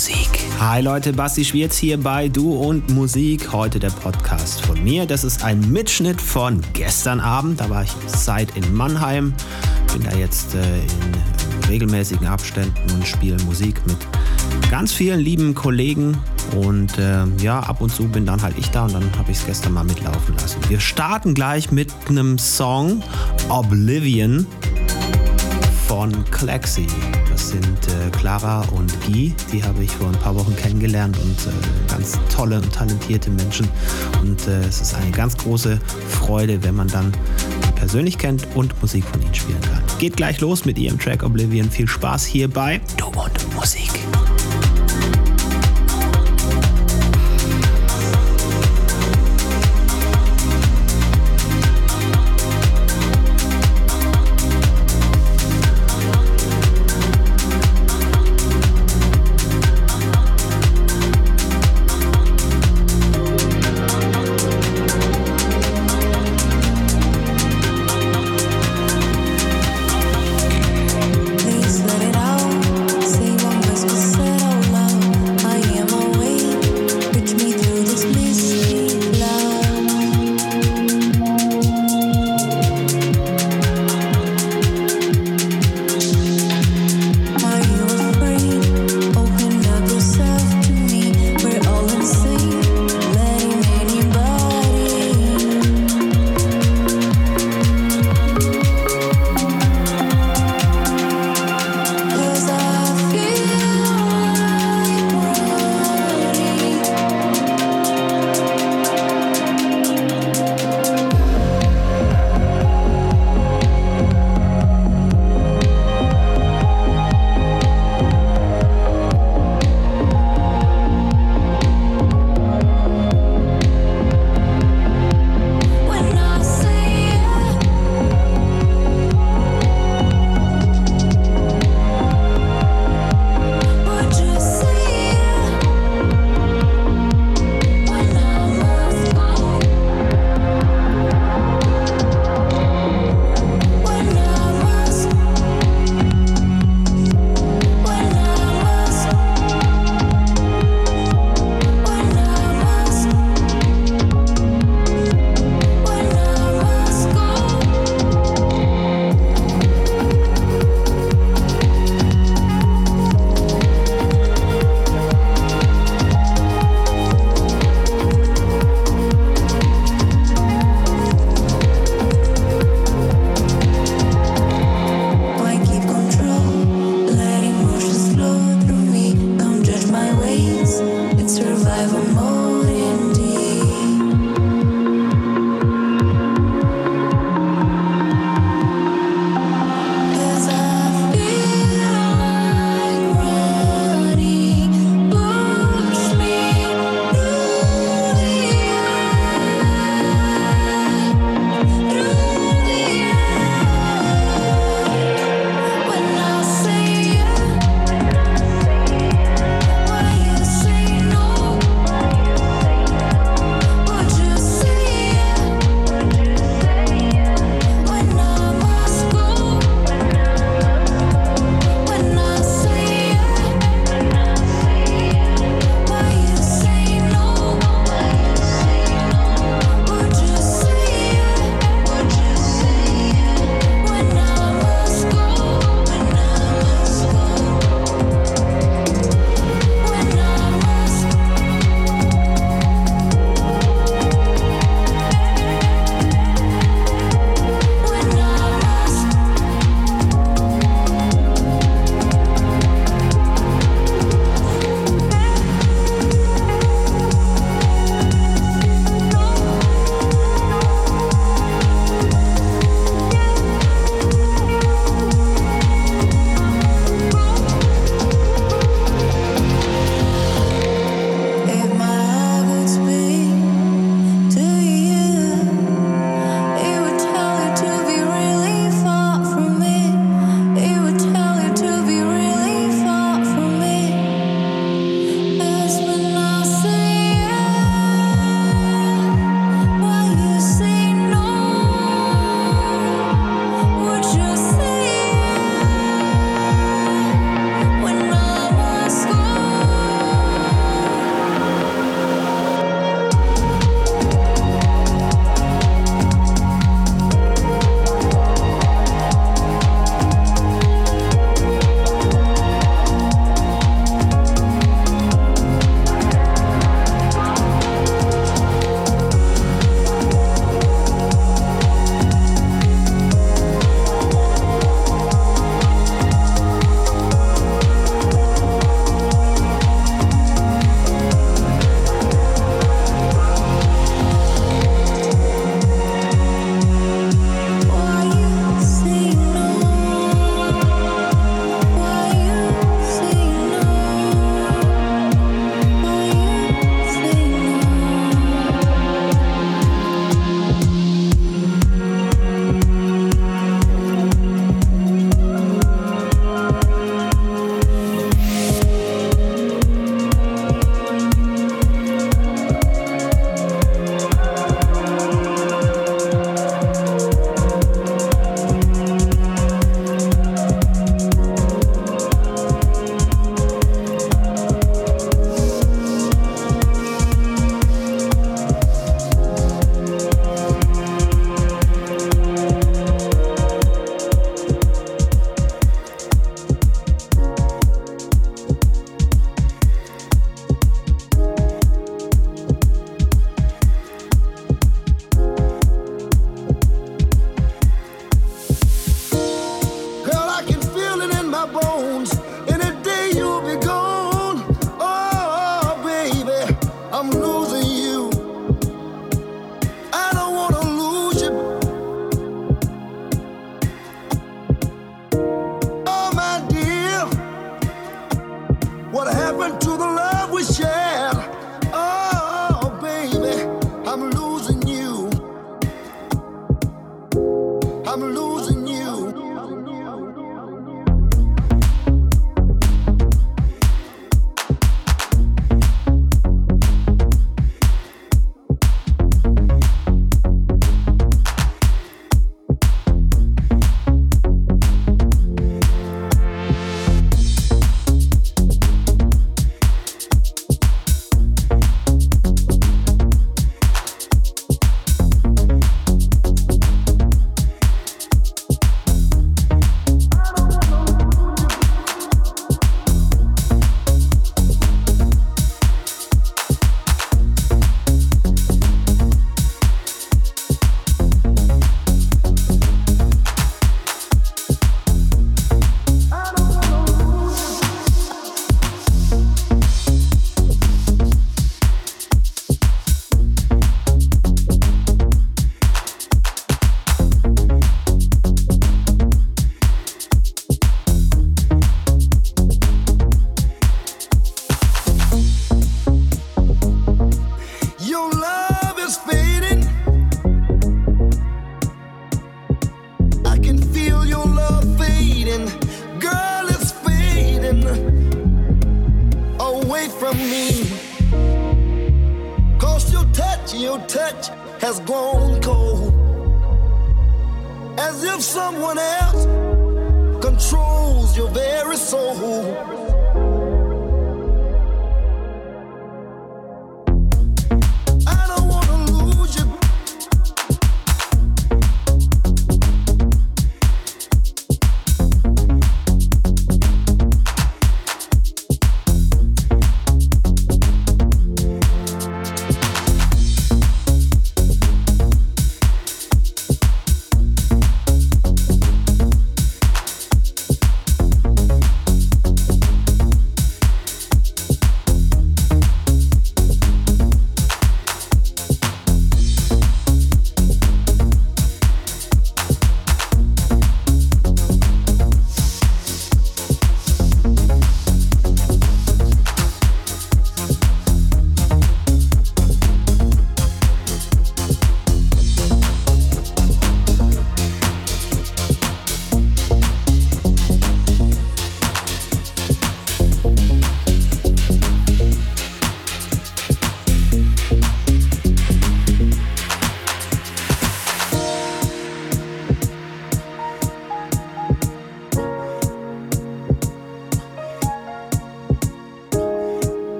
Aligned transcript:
Musik. 0.00 0.46
Hi 0.58 0.80
Leute, 0.80 1.12
Basti 1.12 1.44
Schwierz 1.44 1.76
hier 1.76 2.00
bei 2.00 2.30
Du 2.30 2.54
und 2.54 2.88
Musik. 2.88 3.52
Heute 3.52 3.78
der 3.78 3.90
Podcast 3.90 4.62
von 4.62 4.82
mir. 4.82 5.04
Das 5.04 5.24
ist 5.24 5.44
ein 5.44 5.60
Mitschnitt 5.70 6.22
von 6.22 6.62
gestern 6.72 7.20
Abend. 7.20 7.60
Da 7.60 7.68
war 7.68 7.82
ich 7.82 7.94
Zeit 8.06 8.56
in 8.56 8.74
Mannheim. 8.74 9.34
Bin 9.92 10.02
da 10.02 10.16
jetzt 10.16 10.54
äh, 10.54 10.60
in 10.60 11.68
regelmäßigen 11.68 12.26
Abständen 12.26 12.80
und 12.94 13.06
spiele 13.06 13.36
Musik 13.44 13.86
mit 13.86 13.98
ganz 14.70 14.90
vielen 14.90 15.20
lieben 15.20 15.54
Kollegen. 15.54 16.16
Und 16.56 16.96
äh, 16.96 17.26
ja, 17.42 17.60
ab 17.60 17.82
und 17.82 17.94
zu 17.94 18.08
bin 18.08 18.24
dann 18.24 18.40
halt 18.40 18.56
ich 18.56 18.70
da 18.70 18.84
und 18.84 18.94
dann 18.94 19.18
habe 19.18 19.30
ich 19.30 19.36
es 19.36 19.44
gestern 19.44 19.74
mal 19.74 19.84
mitlaufen 19.84 20.34
lassen. 20.40 20.60
Wir 20.70 20.80
starten 20.80 21.34
gleich 21.34 21.72
mit 21.72 21.92
einem 22.08 22.38
Song 22.38 23.02
Oblivion 23.50 24.46
von 25.90 26.24
Klexi. 26.30 26.86
Das 27.28 27.48
sind 27.48 27.88
äh, 27.88 28.10
Clara 28.12 28.60
und 28.70 28.94
Guy. 29.00 29.34
Die 29.52 29.64
habe 29.64 29.82
ich 29.82 29.90
vor 29.90 30.06
ein 30.06 30.14
paar 30.20 30.36
Wochen 30.36 30.54
kennengelernt 30.54 31.18
und 31.18 31.36
äh, 31.48 31.90
ganz 31.90 32.16
tolle 32.32 32.58
und 32.58 32.72
talentierte 32.72 33.28
Menschen. 33.28 33.68
Und 34.22 34.46
äh, 34.46 34.60
es 34.60 34.80
ist 34.80 34.94
eine 34.94 35.10
ganz 35.10 35.36
große 35.36 35.80
Freude, 36.08 36.62
wenn 36.62 36.76
man 36.76 36.86
dann 36.86 37.12
persönlich 37.74 38.18
kennt 38.18 38.46
und 38.54 38.80
Musik 38.80 39.04
von 39.04 39.20
ihnen 39.20 39.34
spielen 39.34 39.60
kann. 39.62 39.82
Geht 39.98 40.16
gleich 40.16 40.40
los 40.40 40.64
mit 40.64 40.78
ihrem 40.78 40.96
Track 40.96 41.24
Oblivion. 41.24 41.68
Viel 41.68 41.88
Spaß 41.88 42.24
hierbei. 42.24 42.80
Du 42.96 43.06
und 43.06 43.54
Musik. 43.56 43.90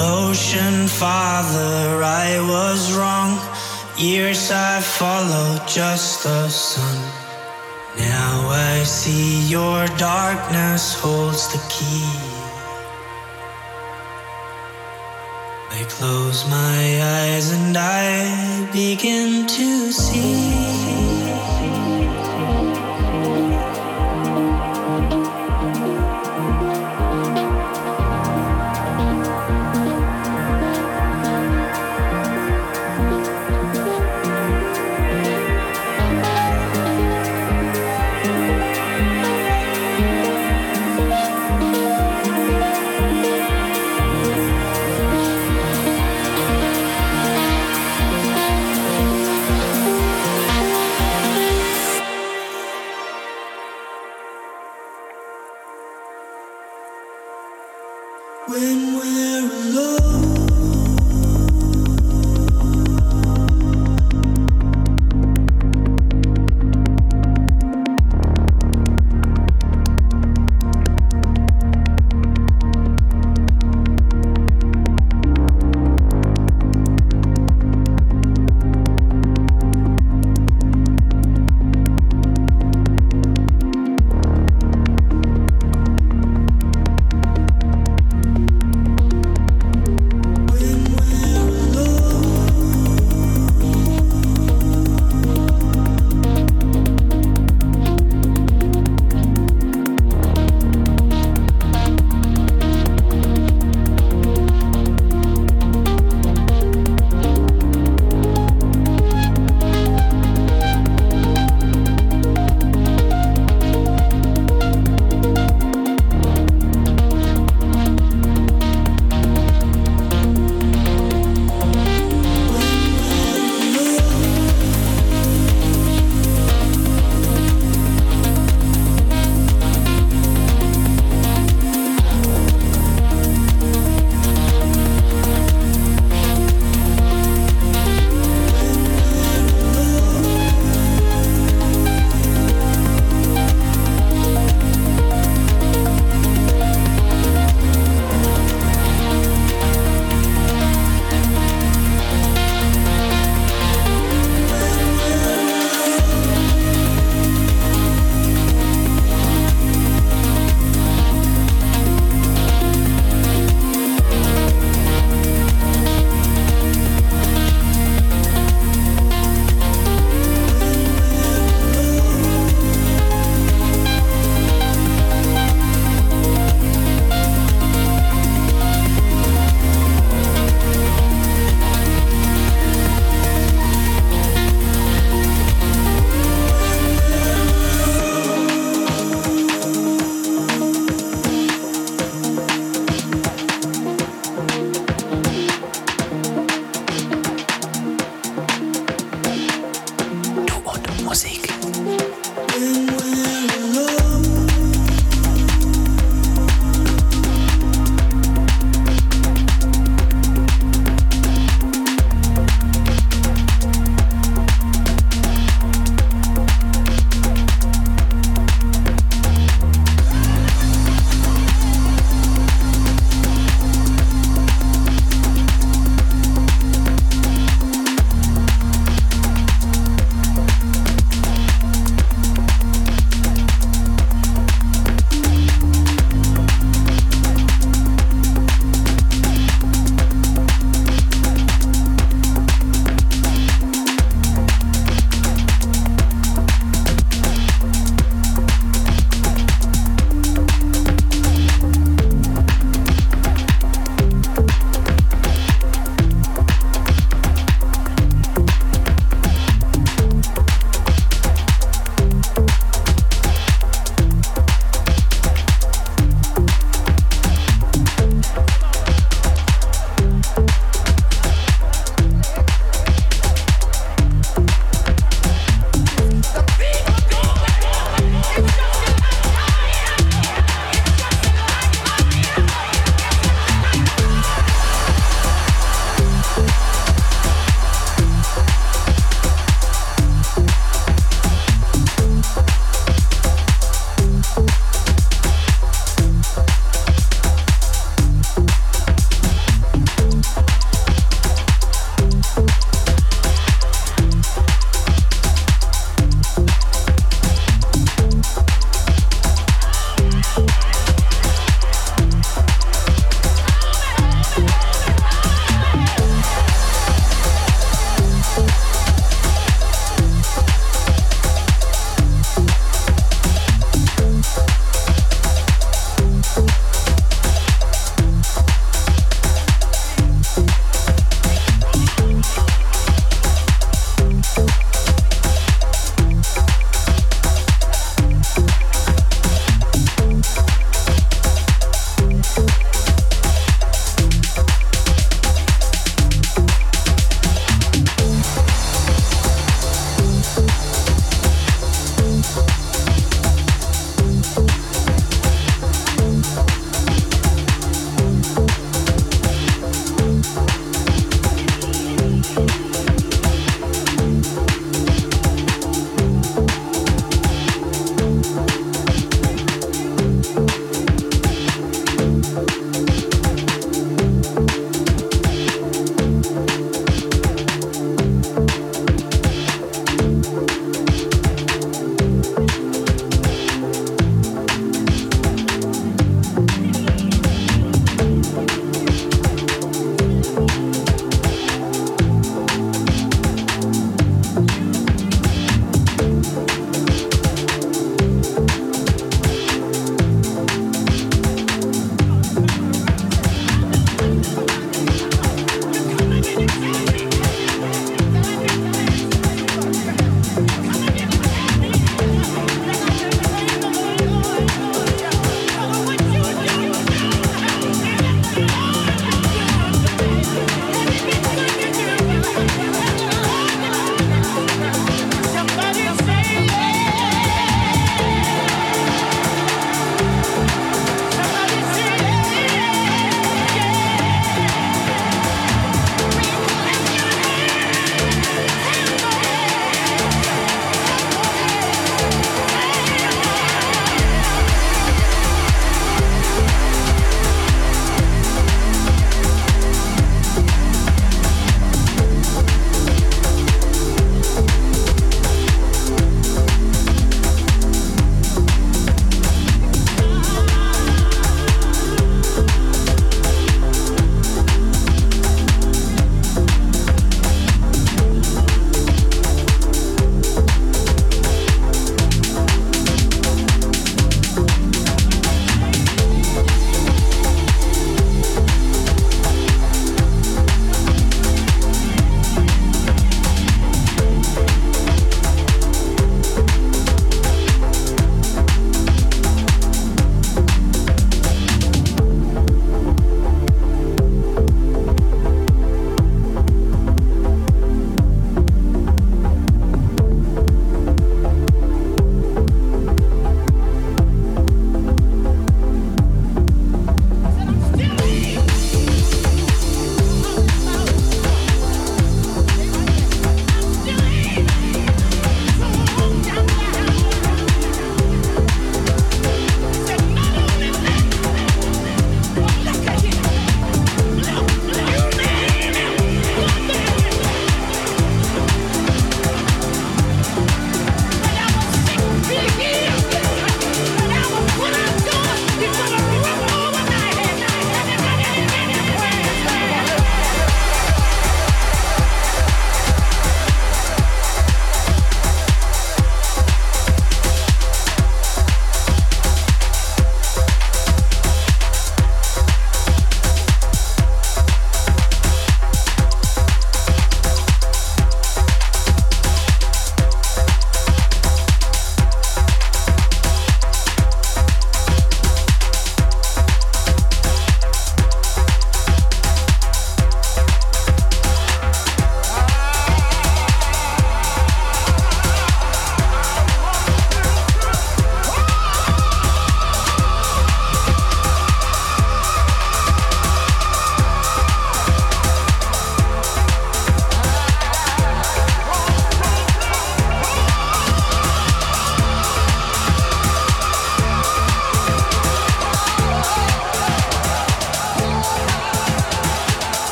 Ocean 0.00 0.86
father, 0.86 2.02
I 2.04 2.38
was 2.48 2.92
wrong. 2.96 3.38
Years 3.96 4.50
I 4.52 4.80
followed 4.80 5.66
just 5.66 6.22
the 6.22 6.48
sun. 6.48 6.98
Now 7.96 8.48
I 8.48 8.84
see 8.84 9.48
your 9.48 9.86
darkness 9.96 10.94
holds 10.94 11.48
the 11.52 11.58
key. 11.68 12.06
I 15.70 15.84
close 15.88 16.48
my 16.48 16.82
eyes 17.02 17.50
and 17.50 17.76
I 17.76 18.70
begin 18.72 19.46
to 19.46 19.90
see. 19.90 21.07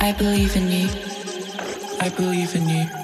I 0.00 0.12
believe 0.12 0.56
in 0.56 0.68
you. 0.70 0.88
I 2.00 2.08
believe 2.10 2.54
in 2.54 2.68
you. 2.68 2.95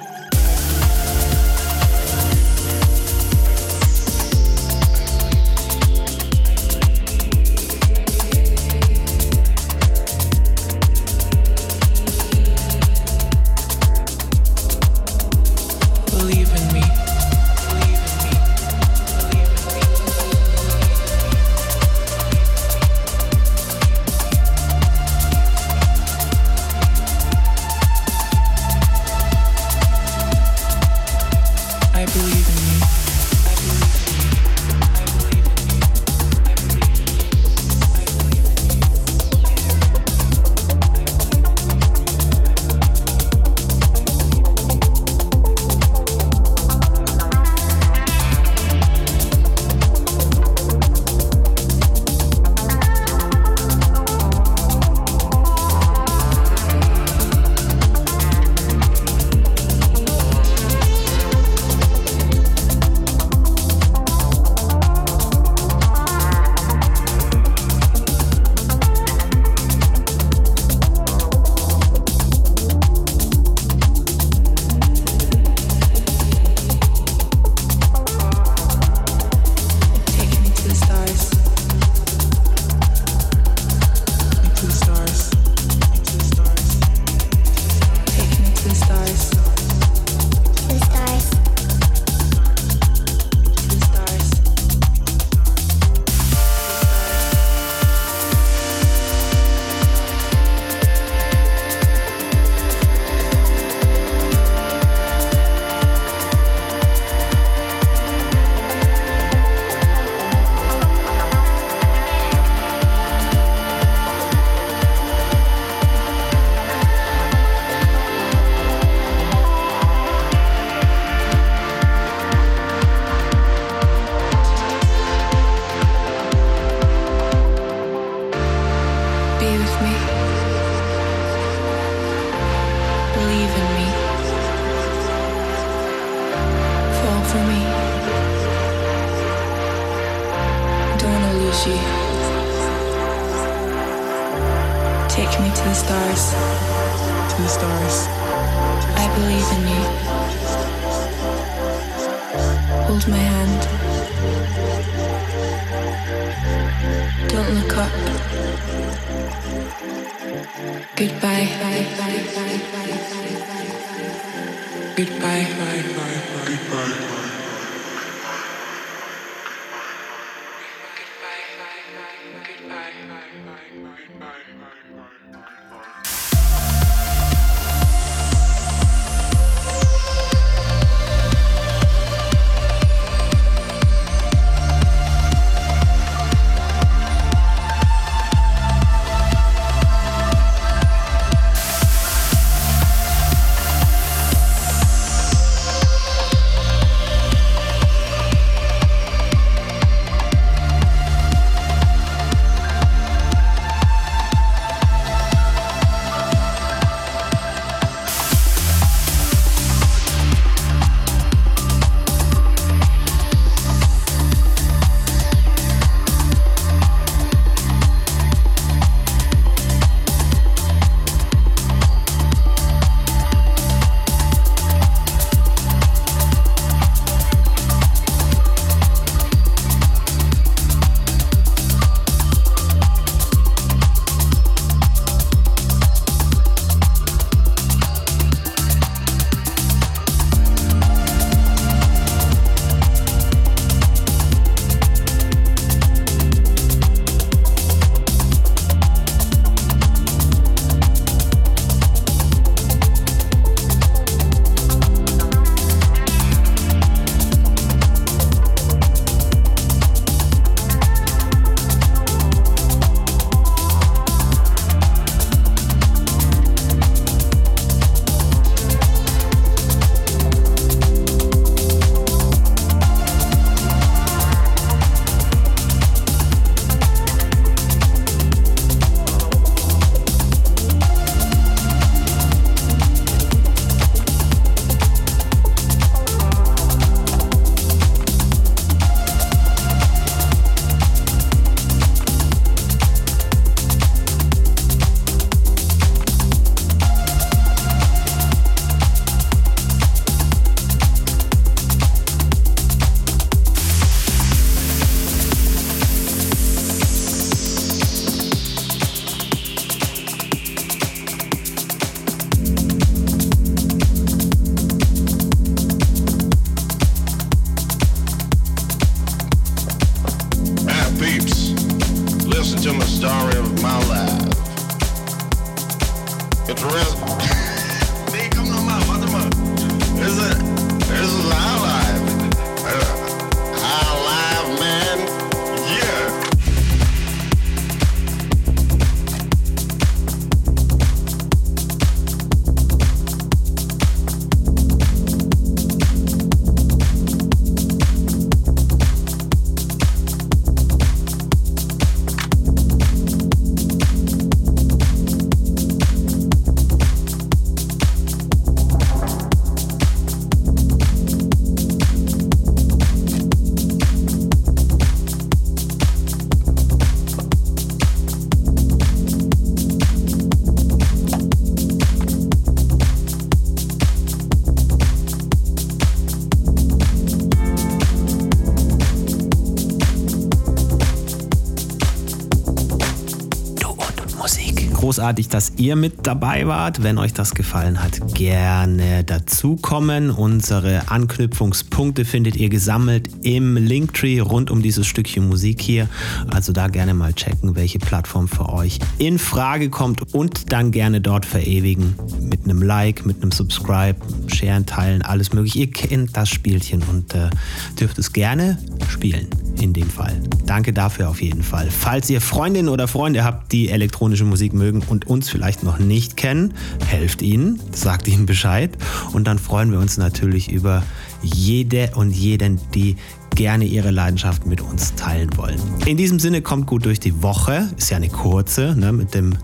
Großartig, 385.02 385.28
dass 385.30 385.54
ihr 385.56 385.74
mit 385.74 386.06
dabei 386.06 386.46
wart. 386.46 386.84
Wenn 386.84 386.96
euch 386.96 387.12
das 387.12 387.34
gefallen 387.34 387.82
hat, 387.82 388.14
gerne 388.14 389.02
dazukommen. 389.02 390.10
Unsere 390.10 390.88
Anknüpfungspunkte 390.90 392.04
findet 392.04 392.36
ihr 392.36 392.48
gesammelt 392.48 393.08
im 393.22 393.56
Linktree 393.56 394.20
rund 394.20 394.48
um 394.48 394.62
dieses 394.62 394.86
Stückchen 394.86 395.26
Musik 395.26 395.60
hier. 395.60 395.88
Also 396.30 396.52
da 396.52 396.68
gerne 396.68 396.94
mal 396.94 397.14
checken, 397.14 397.56
welche 397.56 397.80
Plattform 397.80 398.28
für 398.28 398.48
euch 398.50 398.78
in 398.98 399.18
Frage 399.18 399.70
kommt 399.70 400.14
und 400.14 400.52
dann 400.52 400.70
gerne 400.70 401.00
dort 401.00 401.26
verewigen 401.26 401.96
mit 402.20 402.44
einem 402.44 402.62
Like, 402.62 403.04
mit 403.04 403.22
einem 403.22 403.32
Subscribe, 403.32 403.98
Sharen, 404.28 404.66
Teilen, 404.66 405.02
alles 405.02 405.32
mögliche. 405.32 405.58
Ihr 405.58 405.70
kennt 405.72 406.16
das 406.16 406.28
Spielchen 406.28 406.80
und 406.84 407.12
äh, 407.16 407.28
dürft 407.76 407.98
es 407.98 408.12
gerne 408.12 408.56
spielen 408.88 409.26
in 409.60 409.72
dem 409.72 409.88
Fall. 409.88 410.20
Danke 410.46 410.72
dafür 410.72 411.08
auf 411.08 411.22
jeden 411.22 411.42
Fall. 411.42 411.68
Falls 411.70 412.08
ihr 412.10 412.20
Freundinnen 412.20 412.68
oder 412.68 412.88
Freunde 412.88 413.24
habt, 413.24 413.52
die 413.52 413.70
elektronische 413.70 414.24
Musik 414.24 414.52
mögen 414.52 414.82
und 414.88 415.06
uns 415.06 415.28
vielleicht 415.28 415.62
noch 415.62 415.78
nicht 415.78 416.16
kennen, 416.16 416.54
helft 416.86 417.22
ihnen, 417.22 417.60
sagt 417.72 418.08
ihnen 418.08 418.26
Bescheid 418.26 418.76
und 419.12 419.26
dann 419.26 419.38
freuen 419.38 419.72
wir 419.72 419.78
uns 419.78 419.98
natürlich 419.98 420.50
über 420.50 420.82
jede 421.22 421.92
und 421.94 422.10
jeden, 422.10 422.60
die 422.74 422.96
gerne 423.34 423.64
ihre 423.64 423.90
Leidenschaft 423.90 424.46
mit 424.46 424.60
uns 424.60 424.94
teilen 424.94 425.36
wollen. 425.36 425.60
In 425.86 425.96
diesem 425.96 426.18
Sinne 426.18 426.42
kommt 426.42 426.66
gut 426.66 426.84
durch 426.84 427.00
die 427.00 427.22
Woche. 427.22 427.68
Ist 427.76 427.90
ja 427.90 427.96
eine 427.96 428.08
kurze, 428.08 428.74
ne, 428.76 428.92
mit 428.92 429.14
dem 429.14 429.34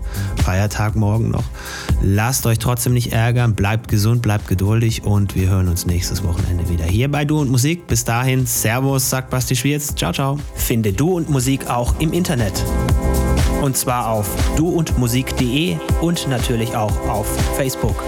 Feiertag 0.43 0.95
morgen 0.95 1.29
noch. 1.29 1.43
Lasst 2.01 2.45
euch 2.45 2.59
trotzdem 2.59 2.93
nicht 2.93 3.11
ärgern, 3.11 3.55
bleibt 3.55 3.87
gesund, 3.87 4.21
bleibt 4.21 4.47
geduldig 4.47 5.03
und 5.03 5.35
wir 5.35 5.49
hören 5.49 5.67
uns 5.67 5.85
nächstes 5.85 6.23
Wochenende 6.23 6.69
wieder 6.69 6.85
hier 6.85 7.09
bei 7.09 7.25
Du 7.25 7.39
und 7.39 7.49
Musik. 7.49 7.87
Bis 7.87 8.03
dahin, 8.03 8.45
Servus, 8.45 9.09
sagt 9.09 9.29
Basti 9.29 9.55
Schwierz. 9.55 9.95
Ciao, 9.95 10.13
ciao. 10.13 10.39
Finde 10.55 10.93
Du 10.93 11.15
und 11.15 11.29
Musik 11.29 11.69
auch 11.69 11.99
im 11.99 12.13
Internet. 12.13 12.63
Und 13.61 13.75
zwar 13.75 14.09
auf 14.09 14.29
duundmusik.de 14.55 15.75
und 16.01 16.27
natürlich 16.29 16.75
auch 16.75 16.97
auf 17.09 17.27
Facebook. 17.57 18.01